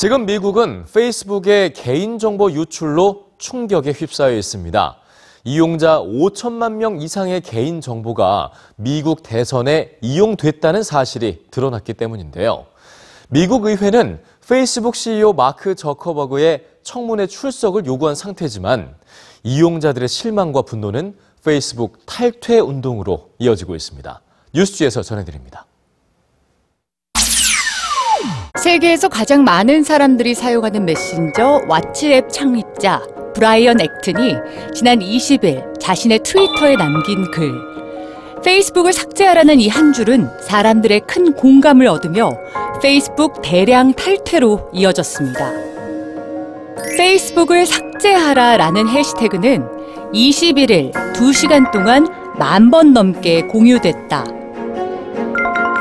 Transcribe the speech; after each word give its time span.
지금 0.00 0.24
미국은 0.24 0.86
페이스북의 0.90 1.74
개인정보 1.74 2.52
유출로 2.52 3.26
충격에 3.36 3.92
휩싸여 3.92 4.34
있습니다. 4.34 4.96
이용자 5.44 6.00
5천만 6.00 6.76
명 6.76 7.02
이상의 7.02 7.42
개인정보가 7.42 8.50
미국 8.76 9.22
대선에 9.22 9.98
이용됐다는 10.00 10.82
사실이 10.82 11.44
드러났기 11.50 11.92
때문인데요. 11.92 12.64
미국 13.28 13.66
의회는 13.66 14.22
페이스북 14.48 14.96
CEO 14.96 15.34
마크 15.34 15.74
저커버그의 15.74 16.64
청문회 16.82 17.26
출석을 17.26 17.84
요구한 17.84 18.14
상태지만 18.14 18.94
이용자들의 19.42 20.08
실망과 20.08 20.62
분노는 20.62 21.14
페이스북 21.44 22.06
탈퇴 22.06 22.58
운동으로 22.58 23.32
이어지고 23.38 23.74
있습니다. 23.74 24.22
뉴스지에서 24.54 25.02
전해드립니다. 25.02 25.66
세계에서 28.62 29.08
가장 29.08 29.44
많은 29.44 29.82
사람들이 29.82 30.34
사용하는 30.34 30.84
메신저 30.84 31.62
왓츠앱 31.68 32.30
창립자 32.30 33.00
브라이언 33.34 33.80
액튼이 33.80 34.34
지난 34.74 34.98
20일 34.98 35.78
자신의 35.80 36.20
트위터에 36.24 36.76
남긴 36.76 37.30
글. 37.30 37.52
페이스북을 38.42 38.92
삭제하라는 38.92 39.60
이 39.60 39.68
한 39.68 39.92
줄은 39.92 40.28
사람들의 40.42 41.00
큰 41.06 41.32
공감을 41.34 41.86
얻으며 41.86 42.32
페이스북 42.82 43.40
대량 43.42 43.92
탈퇴로 43.94 44.70
이어졌습니다. 44.72 45.52
페이스북을 46.96 47.66
삭제하라라는 47.66 48.88
해시태그는 48.88 49.64
21일 50.12 50.92
2시간 51.14 51.70
동안 51.70 52.06
만 52.38 52.70
번 52.70 52.92
넘게 52.92 53.42
공유됐다. 53.42 54.39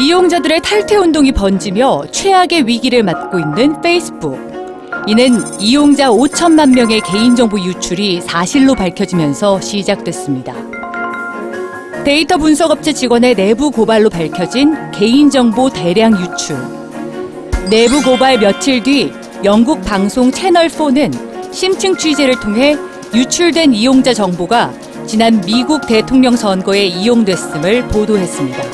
이용자들의 0.00 0.60
탈퇴 0.62 0.96
운동이 0.96 1.32
번지며 1.32 2.04
최악의 2.12 2.68
위기를 2.68 3.02
맞고 3.02 3.40
있는 3.40 3.80
페이스북. 3.80 4.38
이는 5.08 5.40
이용자 5.58 6.10
5천만 6.10 6.72
명의 6.72 7.00
개인정보 7.00 7.58
유출이 7.58 8.20
사실로 8.20 8.74
밝혀지면서 8.74 9.60
시작됐습니다. 9.60 10.54
데이터 12.04 12.36
분석업체 12.36 12.92
직원의 12.92 13.34
내부 13.34 13.72
고발로 13.72 14.08
밝혀진 14.08 14.76
개인정보 14.92 15.70
대량 15.70 16.12
유출. 16.12 16.56
내부 17.68 18.00
고발 18.00 18.38
며칠 18.38 18.80
뒤 18.80 19.12
영국 19.42 19.82
방송 19.82 20.30
채널4는 20.30 21.52
심층 21.52 21.96
취재를 21.96 22.38
통해 22.38 22.76
유출된 23.12 23.74
이용자 23.74 24.14
정보가 24.14 24.72
지난 25.08 25.40
미국 25.40 25.86
대통령 25.88 26.36
선거에 26.36 26.84
이용됐음을 26.86 27.88
보도했습니다. 27.88 28.67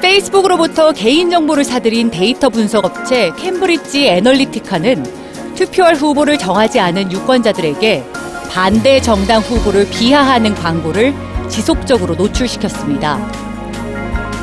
페이스북으로부터 0.00 0.92
개인정보를 0.92 1.62
사들인 1.64 2.10
데이터 2.10 2.48
분석 2.48 2.84
업체 2.84 3.30
캠브리지 3.38 4.08
애널리티카는 4.08 5.54
투표할 5.54 5.94
후보를 5.94 6.38
정하지 6.38 6.80
않은 6.80 7.12
유권자들에게 7.12 8.04
반대 8.50 9.00
정당 9.00 9.42
후보를 9.42 9.88
비하하는 9.90 10.54
광고를 10.54 11.14
지속적으로 11.48 12.14
노출시켰습니다. 12.14 13.18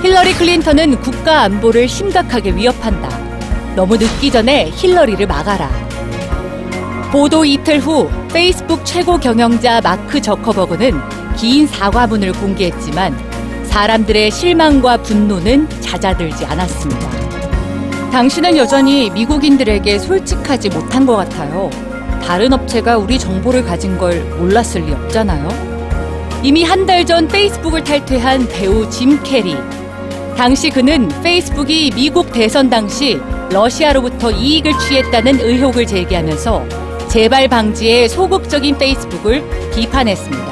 힐러리 0.04 0.34
클린턴은 0.34 1.02
국가 1.02 1.42
안보를 1.42 1.88
심각하게 1.88 2.56
위협한다. 2.56 3.10
너무 3.76 3.98
늦기 3.98 4.32
전에 4.32 4.70
힐러리를 4.76 5.26
막아라. 5.26 5.70
보도 7.12 7.44
이틀 7.46 7.80
후 7.80 8.10
페이스북 8.32 8.86
최고 8.86 9.18
경영자 9.18 9.82
마크 9.82 10.22
저커버그는 10.22 11.00
긴 11.36 11.66
사과문을 11.66 12.34
공개했지만 12.34 13.27
사람들의 13.78 14.32
실망과 14.32 14.98
분노는 15.04 15.70
잦아들지 15.82 16.44
않았습니다. 16.46 17.12
당신은 18.12 18.58
여전히 18.58 19.12
미국인들에게 19.12 20.00
솔직하지 20.00 20.70
못한 20.70 21.06
것 21.06 21.16
같아요. 21.16 21.70
다른 22.24 22.54
업체가 22.54 22.98
우리 22.98 23.20
정보를 23.20 23.64
가진 23.64 23.96
걸 23.96 24.20
몰랐을 24.40 24.84
리 24.84 24.92
없잖아요. 24.94 26.42
이미 26.42 26.64
한 26.64 26.88
달 26.88 27.06
전 27.06 27.28
페이스북을 27.28 27.84
탈퇴한 27.84 28.48
배우 28.48 28.90
짐 28.90 29.22
캐리. 29.22 29.56
당시 30.36 30.72
그는 30.72 31.08
페이스북이 31.22 31.92
미국 31.94 32.32
대선 32.34 32.72
당시 32.72 33.20
러시아로부터 33.52 34.32
이익을 34.32 34.74
취했다는 34.80 35.40
의혹을 35.40 35.86
제기하면서 35.86 36.66
재발 37.10 37.48
방지에 37.48 38.08
소극적인 38.08 38.80
페이스북을 38.80 39.72
비판했습니다. 39.76 40.48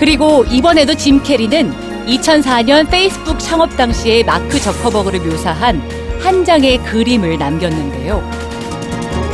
그리고 0.00 0.46
이번에도 0.50 0.94
짐 0.94 1.22
캐리는 1.22 1.85
2004년 2.06 2.88
페이스북 2.88 3.38
창업 3.40 3.76
당시의 3.76 4.22
마크 4.24 4.60
저커버그를 4.60 5.20
묘사한 5.20 5.82
한 6.20 6.44
장의 6.44 6.78
그림을 6.84 7.36
남겼는데요. 7.38 8.22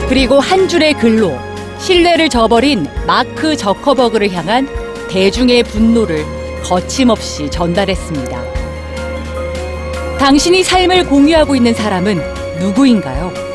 그리고 0.08 0.40
한 0.40 0.68
줄의 0.68 0.94
글로 0.94 1.38
신뢰를 1.78 2.28
저버린 2.28 2.86
마크 3.06 3.56
저커버그를 3.56 4.32
향한 4.32 4.68
대중의 5.10 5.64
분노를 5.64 6.24
거침없이 6.62 7.50
전달했습니다. 7.50 8.42
당신이 10.18 10.62
삶을 10.62 11.06
공유하고 11.06 11.54
있는 11.54 11.74
사람은 11.74 12.20
누구인가요? 12.58 13.51